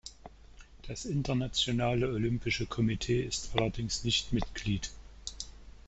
Das 0.87 1.05
Internationale 1.05 2.11
Olympische 2.11 2.65
Komitee 2.65 3.21
ist 3.21 3.51
allerdings 3.53 4.03
nicht 4.03 4.33
Mitglied. 4.33 4.89